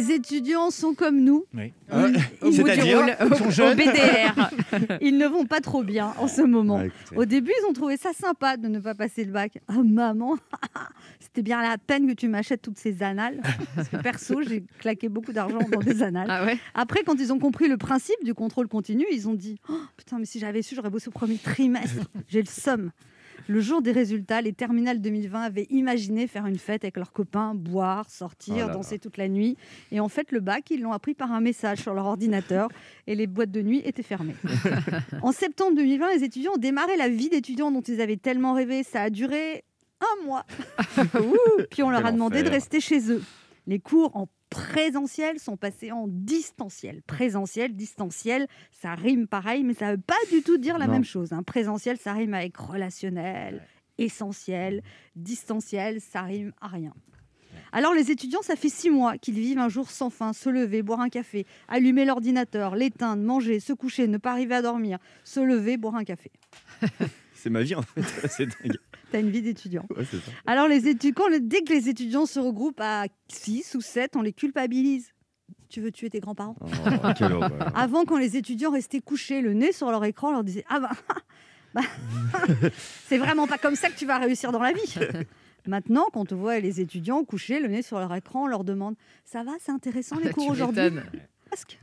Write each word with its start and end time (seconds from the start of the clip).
Les 0.00 0.12
étudiants 0.12 0.70
sont 0.70 0.94
comme 0.94 1.20
nous. 1.20 1.44
Oui. 1.54 1.72
Ils- 2.44 2.54
C'est-à-dire, 2.54 3.04
ils 3.30 3.36
sont 3.36 3.50
jeunes. 3.50 3.76
BDR. 3.76 4.50
Ils 5.02 5.18
ne 5.18 5.26
vont 5.26 5.44
pas 5.44 5.60
trop 5.60 5.82
bien 5.82 6.14
en 6.18 6.26
ce 6.28 6.42
moment. 6.42 6.76
Ouais, 6.76 6.86
écoutez. 6.86 7.16
Au 7.16 7.24
début, 7.24 7.50
ils 7.60 7.66
ont 7.68 7.72
trouvé 7.72 7.96
ça 7.96 8.10
sympa 8.12 8.56
de 8.56 8.68
ne 8.68 8.78
pas 8.78 8.94
passer 8.94 9.24
le 9.24 9.32
bac. 9.32 9.58
Ah 9.68 9.82
maman, 9.84 10.36
c'était 11.20 11.42
bien 11.42 11.60
la 11.62 11.76
peine 11.78 12.06
que 12.06 12.12
tu 12.12 12.28
m'achètes 12.28 12.62
toutes 12.62 12.78
ces 12.78 13.02
annales. 13.02 13.40
Parce 13.74 13.88
que 13.88 13.96
perso, 13.96 14.40
j'ai 14.42 14.64
claqué 14.78 15.08
beaucoup 15.08 15.32
d'argent 15.32 15.58
dans 15.70 15.80
des 15.80 16.02
annales. 16.02 16.28
Ah 16.30 16.44
ouais 16.44 16.56
Après, 16.74 17.02
quand 17.04 17.16
ils 17.20 17.32
ont 17.32 17.38
compris 17.38 17.68
le 17.68 17.76
principe 17.76 18.22
du 18.24 18.32
contrôle 18.34 18.68
continu, 18.68 19.04
ils 19.12 19.28
ont 19.28 19.34
dit 19.34 19.58
Oh, 19.68 19.74
Putain, 19.96 20.18
mais 20.18 20.24
si 20.26 20.38
j'avais 20.38 20.62
su, 20.62 20.74
j'aurais 20.74 20.90
bossé 20.90 21.08
au 21.08 21.12
premier 21.12 21.36
trimestre. 21.36 22.06
J'ai 22.28 22.40
le 22.40 22.48
somme. 22.48 22.90
Le 23.48 23.60
jour 23.60 23.82
des 23.82 23.92
résultats, 23.92 24.40
les 24.40 24.52
terminales 24.52 25.00
2020 25.00 25.40
avaient 25.42 25.66
imaginé 25.70 26.26
faire 26.26 26.46
une 26.46 26.58
fête 26.58 26.84
avec 26.84 26.96
leurs 26.96 27.12
copains, 27.12 27.54
boire, 27.54 28.08
sortir, 28.10 28.54
Oh 28.56 28.60
là 28.60 28.66
là. 28.68 28.72
danser 28.74 28.98
toute 28.98 29.16
la 29.16 29.28
nuit. 29.28 29.56
Et 29.92 30.00
en 30.00 30.08
fait, 30.08 30.30
le 30.32 30.40
bac, 30.40 30.70
ils 30.70 30.80
l'ont 30.80 30.92
appris 30.92 31.14
par 31.14 31.32
un 31.32 31.40
message 31.40 31.78
sur 31.78 31.94
leur 31.94 32.06
ordinateur 32.06 32.68
et 33.06 33.14
les 33.14 33.26
boîtes 33.26 33.50
de 33.50 33.62
nuit 33.62 33.82
étaient 33.84 34.02
fermées. 34.02 34.34
en 35.22 35.32
septembre 35.32 35.76
2020, 35.76 36.14
les 36.16 36.24
étudiants 36.24 36.52
ont 36.54 36.58
démarré 36.58 36.96
la 36.96 37.08
vie 37.08 37.28
d'étudiants 37.28 37.70
dont 37.70 37.80
ils 37.82 38.00
avaient 38.00 38.16
tellement 38.16 38.52
rêvé. 38.54 38.82
Ça 38.82 39.02
a 39.02 39.10
duré 39.10 39.64
un 40.00 40.24
mois. 40.24 40.46
Ouh, 41.14 41.62
Puis 41.70 41.82
on 41.82 41.90
leur 41.90 42.06
a 42.06 42.12
demandé 42.12 42.42
de 42.42 42.48
rester 42.48 42.80
chez 42.80 43.10
eux. 43.10 43.22
Les 43.66 43.78
cours 43.78 44.16
en 44.16 44.26
présentiel 44.50 45.38
sont 45.38 45.56
passés 45.56 45.92
en 45.92 46.06
distanciel. 46.08 47.02
Présentiel, 47.06 47.74
distanciel, 47.74 48.46
ça 48.72 48.94
rime 48.94 49.26
pareil, 49.26 49.64
mais 49.64 49.74
ça 49.74 49.86
ne 49.86 49.92
veut 49.92 50.02
pas 50.06 50.14
du 50.30 50.42
tout 50.42 50.58
dire 50.58 50.76
la 50.76 50.86
Non. 50.86 50.92
même 50.94 51.04
chose. 51.04 51.32
hein. 51.32 51.42
Présentiel, 51.42 51.96
ça 51.96 52.12
rime 52.12 52.34
avec 52.34 52.56
relationnel, 52.56 53.62
essentiel. 53.98 54.82
Distanciel, 55.16 56.00
ça 56.00 56.22
rime 56.22 56.52
à 56.60 56.68
rien. 56.68 56.92
Alors 57.72 57.94
les 57.94 58.10
étudiants, 58.10 58.42
ça 58.42 58.56
fait 58.56 58.68
six 58.68 58.90
mois 58.90 59.16
qu'ils 59.16 59.34
vivent 59.34 59.58
un 59.58 59.68
jour 59.68 59.90
sans 59.90 60.10
fin, 60.10 60.32
se 60.32 60.48
lever, 60.50 60.82
boire 60.82 61.00
un 61.00 61.08
café, 61.08 61.46
allumer 61.68 62.04
l'ordinateur, 62.04 62.74
l'éteindre, 62.74 63.22
manger, 63.22 63.60
se 63.60 63.72
coucher, 63.72 64.08
ne 64.08 64.18
pas 64.18 64.32
arriver 64.32 64.56
à 64.56 64.62
dormir, 64.62 64.98
se 65.24 65.38
lever, 65.40 65.76
boire 65.76 65.94
un 65.94 66.04
café. 66.04 66.32
C'est 67.34 67.50
ma 67.50 67.62
vie 67.62 67.74
en 67.76 67.82
fait. 67.82 68.02
C'est 68.28 68.46
dingue. 68.46 68.76
T'as 69.10 69.20
une 69.20 69.30
vie 69.30 69.42
d'étudiant. 69.42 69.86
Ouais. 69.96 70.04
Alors, 70.46 70.68
les 70.68 70.86
étu- 70.92 71.12
quand 71.12 71.28
le- 71.28 71.40
dès 71.40 71.62
que 71.62 71.72
les 71.72 71.88
étudiants 71.88 72.26
se 72.26 72.38
regroupent 72.38 72.80
à 72.80 73.06
6 73.28 73.74
ou 73.74 73.80
7, 73.80 74.16
on 74.16 74.22
les 74.22 74.32
culpabilise. 74.32 75.12
Tu 75.68 75.80
veux 75.80 75.90
tuer 75.92 76.10
tes 76.10 76.20
grands-parents? 76.20 76.56
Oh. 76.60 76.66
Avant, 77.74 78.04
quand 78.04 78.18
les 78.18 78.36
étudiants 78.36 78.70
restaient 78.72 79.00
couchés, 79.00 79.40
le 79.40 79.52
nez 79.54 79.72
sur 79.72 79.90
leur 79.90 80.04
écran, 80.04 80.28
on 80.28 80.32
leur 80.32 80.44
disait 80.44 80.64
Ah 80.68 80.80
bah, 80.80 80.90
bah, 81.74 81.82
c'est 83.06 83.18
vraiment 83.18 83.46
pas 83.46 83.58
comme 83.58 83.76
ça 83.76 83.88
que 83.90 83.96
tu 83.96 84.06
vas 84.06 84.18
réussir 84.18 84.52
dans 84.52 84.60
la 84.62 84.72
vie. 84.72 84.94
Maintenant, 85.66 86.06
quand 86.12 86.32
on 86.32 86.36
voit 86.36 86.58
les 86.58 86.80
étudiants 86.80 87.22
couchés, 87.24 87.60
le 87.60 87.68
nez 87.68 87.82
sur 87.82 87.98
leur 87.98 88.12
écran, 88.14 88.44
on 88.44 88.46
leur 88.46 88.64
demande 88.64 88.94
Ça 89.24 89.42
va, 89.44 89.52
c'est 89.60 89.72
intéressant 89.72 90.16
les 90.18 90.32
cours 90.32 90.44
Tu 90.46 90.50
aujourd'hui? 90.52 90.90
Parce 91.50 91.64
que 91.64 91.74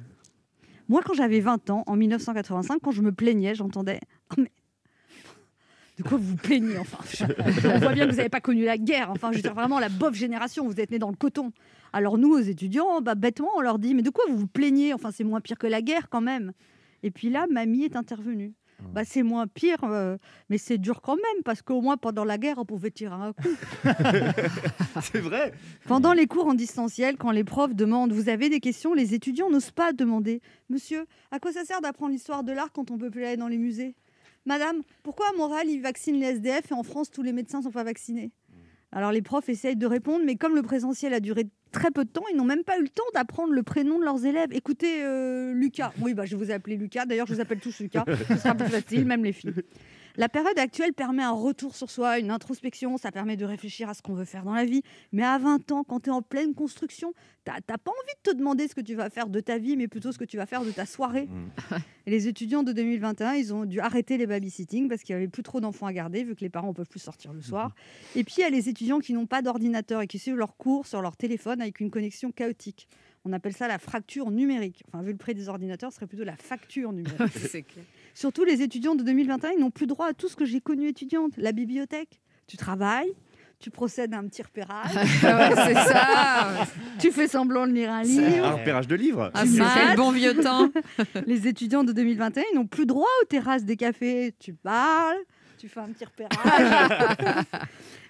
moi, 0.90 1.02
quand 1.06 1.14
j'avais 1.14 1.42
20 1.42 1.70
ans, 1.70 1.84
en 1.86 1.96
1985, 1.98 2.80
quand 2.82 2.92
je 2.92 3.02
me 3.02 3.12
plaignais, 3.12 3.54
j'entendais 3.56 4.00
de 5.98 6.04
quoi 6.04 6.18
vous 6.18 6.30
vous 6.30 6.36
plaignez 6.36 6.78
enfin 6.78 7.00
On 7.66 7.80
voit 7.80 7.94
bien 7.94 8.06
que 8.06 8.12
vous 8.12 8.18
n'avez 8.18 8.30
pas 8.30 8.42
connu 8.42 8.64
la 8.64 8.78
guerre. 8.78 9.10
Enfin, 9.12 9.32
je 9.32 9.38
veux 9.38 9.42
dire 9.42 9.54
vraiment 9.54 9.80
la 9.80 9.90
bof 9.90 10.14
génération. 10.14 10.68
Vous 10.68 10.80
êtes 10.80 10.92
nés 10.92 11.00
dans 11.00 11.10
le 11.10 11.16
coton. 11.16 11.52
Alors 11.94 12.18
nous, 12.18 12.34
aux 12.34 12.40
étudiants, 12.40 13.02
bah, 13.02 13.16
bêtement, 13.16 13.50
on 13.56 13.62
leur 13.62 13.80
dit 13.80 13.96
mais 13.96 14.04
de 14.04 14.10
quoi 14.10 14.24
vous 14.30 14.38
vous 14.38 14.48
plaignez? 14.48 14.94
Enfin, 14.94 15.12
c'est 15.12 15.24
moins 15.24 15.42
pire 15.42 15.58
que 15.58 15.68
la 15.68 15.82
guerre 15.82 16.10
quand 16.10 16.22
même. 16.22 16.54
Et 17.04 17.12
puis 17.12 17.30
là, 17.30 17.46
mamie 17.50 17.84
est 17.84 17.96
intervenue. 17.96 18.54
Bah, 18.94 19.04
c'est 19.04 19.24
moins 19.24 19.48
pire, 19.48 19.84
euh, 19.84 20.18
mais 20.50 20.58
c'est 20.58 20.78
dur 20.78 21.02
quand 21.02 21.16
même, 21.16 21.44
parce 21.44 21.62
qu'au 21.64 21.82
moins 21.82 21.98
pendant 21.98 22.24
la 22.24 22.38
guerre, 22.38 22.60
on 22.60 22.66
pouvait 22.66 22.92
tirer 22.92 23.16
un 23.16 23.34
coup. 23.34 23.50
C'est 25.02 25.20
vrai. 25.20 25.54
Pendant 25.88 26.14
les 26.14 26.28
cours 26.28 26.46
en 26.46 26.54
distanciel, 26.54 27.18
quand 27.18 27.32
les 27.32 27.44
profs 27.44 27.74
demandent 27.74 28.12
Vous 28.12 28.30
avez 28.30 28.50
des 28.50 28.60
questions 28.60 28.94
les 28.94 29.16
étudiants 29.16 29.50
n'osent 29.50 29.72
pas 29.72 29.94
demander 29.94 30.42
Monsieur, 30.70 31.06
à 31.32 31.40
quoi 31.40 31.52
ça 31.52 31.66
sert 31.66 31.82
d'apprendre 31.82 32.12
l'histoire 32.12 32.44
de 32.44 32.52
l'art 32.52 32.72
quand 32.72 32.92
on 32.92 32.98
peut 32.98 33.10
plus 33.10 33.26
aller 33.26 33.38
dans 33.38 33.48
les 33.48 33.58
musées? 33.58 33.96
Madame, 34.48 34.82
pourquoi 35.04 35.28
à 35.28 35.38
Montréal 35.38 35.68
ils 35.68 35.82
vaccinent 35.82 36.20
les 36.20 36.28
SDF 36.28 36.72
et 36.72 36.74
en 36.74 36.84
France 36.84 37.12
tous 37.12 37.22
les 37.22 37.34
médecins 37.34 37.62
sont 37.62 37.72
pas 37.72 37.84
vaccinés? 37.84 38.32
Alors 38.94 39.12
les 39.12 39.22
profs 39.22 39.50
essayent 39.50 39.76
de 39.76 39.86
répondre, 39.86 40.24
mais 40.26 40.38
comme 40.38 40.56
le 40.56 40.62
présentiel 40.62 41.14
a 41.14 41.20
duré 41.20 41.50
très 41.74 41.92
peu 41.92 42.06
de 42.06 42.10
temps, 42.10 42.24
ils 42.32 42.38
n'ont 42.38 42.46
même 42.46 42.64
pas 42.64 42.80
eu 42.80 42.84
le 42.84 42.88
temps 42.88 43.04
d'apprendre 43.14 43.52
le 43.52 43.62
prénom 43.62 44.00
de 44.00 44.06
leurs 44.06 44.26
élèves. 44.26 44.54
Écoutez, 44.54 45.04
euh, 45.04 45.52
Lucas. 45.52 45.92
Oui, 46.00 46.14
bah, 46.14 46.26
je 46.26 46.38
vous 46.38 46.50
appeler 46.50 46.78
Lucas. 46.78 47.06
D'ailleurs, 47.06 47.28
je 47.28 47.34
vous 47.34 47.42
appelle 47.42 47.60
tous 47.60 47.78
Lucas. 47.80 48.06
Ce 48.30 48.38
sera 48.38 48.56
plus 48.56 48.70
facile, 48.70 49.04
même 49.04 49.26
les 49.26 49.34
filles. 49.34 49.54
La 50.18 50.30
période 50.30 50.58
actuelle 50.58 50.94
permet 50.94 51.22
un 51.22 51.32
retour 51.32 51.76
sur 51.76 51.92
soi, 51.92 52.18
une 52.18 52.32
introspection, 52.32 52.98
ça 52.98 53.12
permet 53.12 53.38
de 53.38 53.46
réfléchir 53.46 53.88
à 53.88 53.94
ce 53.94 54.02
qu'on 54.02 54.16
veut 54.16 54.26
faire 54.26 54.44
dans 54.44 54.56
la 54.56 54.66
vie. 54.66 54.82
Mais 55.12 55.24
à 55.24 55.38
20 55.38 55.72
ans, 55.72 55.84
quand 55.84 56.00
tu 56.00 56.10
es 56.10 56.12
en 56.12 56.24
pleine 56.24 56.56
construction, 56.56 57.14
tu 57.46 57.52
n'as 57.52 57.78
pas 57.78 57.92
envie 57.92 58.14
de 58.26 58.32
te 58.32 58.36
demander 58.36 58.68
ce 58.68 58.74
que 58.74 58.82
tu 58.82 58.96
vas 58.96 59.12
faire 59.12 59.30
de 59.30 59.40
ta 59.40 59.60
vie, 59.60 59.78
mais 59.78 59.88
plutôt 59.88 60.12
ce 60.12 60.18
que 60.18 60.26
tu 60.26 60.36
vas 60.38 60.48
faire 60.48 60.64
de 60.64 60.72
ta 60.72 60.88
soirée. 60.88 61.30
Et 62.08 62.10
les 62.10 62.28
étudiants 62.28 62.64
de 62.64 62.72
2021, 62.72 63.34
ils 63.34 63.54
ont 63.54 63.66
dû 63.66 63.80
arrêter 63.80 64.18
les 64.18 64.26
babysitting 64.26 64.90
parce 64.90 65.04
qu'il 65.04 65.16
n'y 65.16 65.22
avait 65.22 65.28
plus 65.28 65.44
trop 65.44 65.62
d'enfants 65.62 65.86
à 65.86 65.94
garder, 65.94 66.24
vu 66.24 66.36
que 66.36 66.42
les 66.42 66.50
parents 66.50 66.70
ne 66.70 66.74
peuvent 66.74 66.90
plus 66.90 67.00
sortir 67.00 67.32
le 67.32 67.42
soir. 67.42 67.76
Et 68.16 68.24
puis, 68.24 68.36
il 68.40 68.42
y 68.42 68.44
a 68.44 68.50
les 68.50 68.70
étudiants 68.70 69.00
qui 69.00 69.14
n'ont 69.14 69.28
pas 69.28 69.44
d'ordinateur 69.44 70.02
et 70.02 70.08
qui 70.08 70.18
suivent 70.18 70.38
leurs 70.38 70.58
cours 70.58 70.88
sur 70.88 71.04
leur 71.04 71.16
téléphone 71.16 71.62
avec 71.62 71.80
une 71.80 71.92
connexion 71.92 72.32
chaotique. 72.32 72.88
On 73.24 73.34
appelle 73.34 73.54
ça 73.54 73.68
la 73.68 73.78
fracture 73.78 74.32
numérique. 74.32 74.84
Enfin, 74.88 75.04
vu 75.04 75.12
le 75.12 75.18
prix 75.18 75.36
des 75.36 75.48
ordinateurs, 75.48 75.92
ce 75.92 75.98
serait 75.98 76.08
plutôt 76.08 76.24
la 76.24 76.38
facture 76.38 76.92
numérique. 76.92 77.34
C'est 77.36 77.64
clair. 77.64 77.86
Surtout 78.18 78.44
les 78.46 78.64
étudiants 78.64 78.96
de 78.96 79.04
2021, 79.04 79.52
ils 79.52 79.60
n'ont 79.60 79.70
plus 79.70 79.86
droit 79.86 80.08
à 80.08 80.14
tout 80.14 80.28
ce 80.28 80.36
que 80.36 80.44
j'ai 80.44 80.60
connu 80.60 80.88
étudiante. 80.88 81.34
La 81.38 81.52
bibliothèque, 81.52 82.20
tu 82.48 82.58
travailles, 82.58 83.14
tu 83.60 83.70
procèdes 83.70 84.12
à 84.12 84.18
un 84.18 84.26
petit 84.26 84.42
repérage, 84.42 84.96
Ouais, 84.96 85.56
c'est 85.56 85.74
ça. 85.76 86.66
tu 87.00 87.12
fais 87.12 87.28
semblant 87.28 87.68
de 87.68 87.74
lire 87.74 87.92
un 87.92 88.00
Un 88.00 88.02
livre. 88.02 88.54
repérage 88.58 88.88
de 88.88 88.96
livres. 88.96 89.30
Ah, 89.36 89.44
c'est 89.46 89.60
le 89.60 89.96
bon 89.96 90.10
vieux 90.12 90.36
temps. 90.42 90.72
Les 91.28 91.48
étudiants 91.48 91.84
de 91.84 91.92
2021, 91.92 92.42
ils 92.52 92.56
n'ont 92.56 92.66
plus 92.66 92.88
droit 92.88 93.06
aux 93.22 93.26
terrasses 93.26 93.66
des 93.66 93.76
cafés. 93.78 94.34
Tu 94.40 94.52
parles, 94.52 95.18
tu 95.58 95.68
fais 95.68 95.80
un 95.80 95.90
petit 95.90 96.06
repérage. 96.06 97.42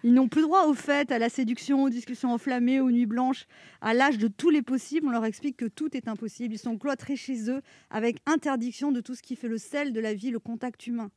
Ils 0.03 0.13
n'ont 0.13 0.27
plus 0.27 0.41
droit 0.41 0.65
aux 0.65 0.73
fêtes, 0.73 1.11
à 1.11 1.19
la 1.19 1.29
séduction, 1.29 1.83
aux 1.83 1.89
discussions 1.89 2.31
enflammées, 2.31 2.79
aux 2.79 2.91
nuits 2.91 3.05
blanches. 3.05 3.47
À 3.81 3.93
l'âge 3.93 4.17
de 4.17 4.27
tous 4.27 4.49
les 4.49 4.61
possibles, 4.61 5.07
on 5.07 5.11
leur 5.11 5.25
explique 5.25 5.57
que 5.57 5.65
tout 5.65 5.95
est 5.95 6.07
impossible. 6.07 6.53
Ils 6.53 6.59
sont 6.59 6.77
cloîtrés 6.77 7.15
chez 7.15 7.49
eux 7.49 7.61
avec 7.89 8.17
interdiction 8.25 8.91
de 8.91 9.01
tout 9.01 9.15
ce 9.15 9.23
qui 9.23 9.35
fait 9.35 9.47
le 9.47 9.57
sel 9.57 9.93
de 9.93 9.99
la 9.99 10.13
vie, 10.13 10.29
le 10.29 10.39
contact 10.39 10.85
humain. 10.87 11.09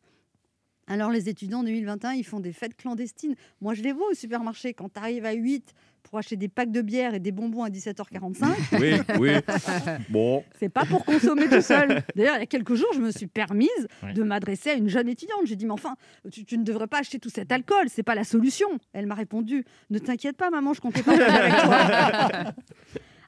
Alors 0.90 1.10
les 1.12 1.28
étudiants 1.28 1.60
en 1.60 1.62
2021, 1.62 2.14
ils 2.14 2.24
font 2.24 2.40
des 2.40 2.52
fêtes 2.52 2.76
clandestines. 2.76 3.36
Moi, 3.60 3.74
je 3.74 3.82
les 3.82 3.92
vois 3.92 4.08
au 4.10 4.14
supermarché. 4.14 4.74
Quand 4.74 4.92
tu 4.92 4.98
arrives 4.98 5.24
à 5.24 5.32
8 5.32 5.72
pour 6.02 6.18
acheter 6.18 6.34
des 6.36 6.48
packs 6.48 6.72
de 6.72 6.80
bière 6.80 7.14
et 7.14 7.20
des 7.20 7.30
bonbons 7.30 7.62
à 7.62 7.68
17h45, 7.68 8.46
Oui, 8.80 8.94
oui. 9.20 9.30
Bon. 10.08 10.42
c'est 10.58 10.68
pas 10.68 10.84
pour 10.84 11.04
consommer 11.04 11.48
tout 11.48 11.60
seul. 11.60 12.02
D'ailleurs, 12.16 12.34
il 12.36 12.40
y 12.40 12.42
a 12.42 12.46
quelques 12.46 12.74
jours, 12.74 12.88
je 12.94 13.00
me 13.00 13.12
suis 13.12 13.28
permise 13.28 13.68
de 14.14 14.22
m'adresser 14.24 14.70
à 14.70 14.74
une 14.74 14.88
jeune 14.88 15.08
étudiante. 15.08 15.42
J'ai 15.44 15.54
dit, 15.54 15.66
mais 15.66 15.72
enfin, 15.72 15.94
tu, 16.32 16.44
tu 16.44 16.58
ne 16.58 16.64
devrais 16.64 16.88
pas 16.88 16.98
acheter 16.98 17.20
tout 17.20 17.30
cet 17.30 17.52
alcool, 17.52 17.84
c'est 17.88 18.02
pas 18.02 18.16
la 18.16 18.24
solution. 18.24 18.66
Elle 18.92 19.06
m'a 19.06 19.14
répondu, 19.14 19.64
ne 19.90 19.98
t'inquiète 20.00 20.36
pas, 20.36 20.50
maman, 20.50 20.72
je 20.72 20.80
comptais 20.80 21.04
pas 21.04 21.12
avec 21.24 21.52
toi. 21.62 22.52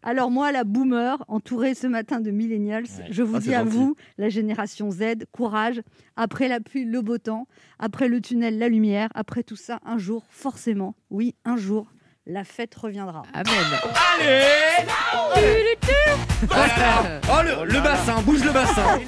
Alors 0.03 0.31
moi, 0.31 0.53
la 0.53 0.65
boomer, 0.65 1.25
entourée 1.29 1.75
ce 1.75 1.87
matin 1.87 2.21
de 2.21 2.31
millennials, 2.31 2.85
Ouais. 2.85 3.07
je 3.11 3.23
vous 3.23 3.37
Ah, 3.37 3.41
dis 3.41 3.55
à 3.55 3.65
gentil. 3.65 3.71
vous, 3.77 3.97
la 4.19 4.29
génération 4.29 4.91
Z, 4.91 5.25
courage. 5.33 5.81
Après 6.17 6.49
la 6.49 6.61
pluie, 6.61 6.85
le 6.85 7.01
beau 7.03 7.19
temps. 7.19 7.47
Après 7.79 8.09
le 8.09 8.21
tunnel, 8.21 8.59
la 8.59 8.69
lumière. 8.69 9.09
Après 9.15 9.43
tout 9.43 9.57
ça, 9.57 9.79
un 9.87 9.99
jour, 9.99 10.25
forcément, 10.31 10.95
oui, 11.11 11.35
un 11.45 11.57
jour, 11.57 11.87
la 12.27 12.45
fête 12.45 12.75
reviendra. 12.75 13.23
Amen. 13.33 13.55
Allez 15.35 15.79
Oh, 17.31 17.41
le, 17.45 17.73
le 17.73 17.81
bassin, 17.81 18.21
bouge 18.23 18.45
le 18.45 18.53
bassin 18.53 18.83